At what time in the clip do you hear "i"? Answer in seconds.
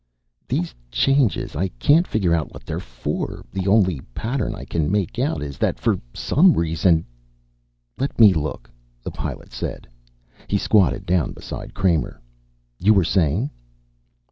1.55-1.67, 4.55-4.65